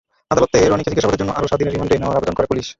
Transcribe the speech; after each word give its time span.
আদালতে 0.33 0.57
রনিকে 0.71 0.89
জিজ্ঞাসাবাদের 0.91 1.21
জন্য 1.21 1.31
আরও 1.37 1.49
সাত 1.49 1.57
দিনের 1.61 1.73
রিমান্ডে 1.75 2.01
নেওয়ার 2.01 2.19
আবেদন 2.19 2.35
করে 2.37 2.49
পুলিশ। 2.51 2.67